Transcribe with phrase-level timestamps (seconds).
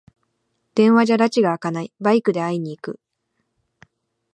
[0.73, 2.99] 電話じゃらちがあかない、バイクで会いに行く